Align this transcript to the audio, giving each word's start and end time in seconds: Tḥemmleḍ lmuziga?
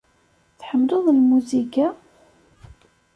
Tḥemmleḍ 0.59 1.05
lmuziga? 1.17 1.87